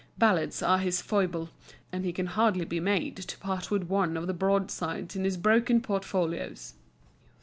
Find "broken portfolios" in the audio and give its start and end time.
5.37-6.73